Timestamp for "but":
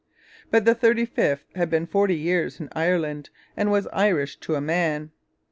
0.49-0.65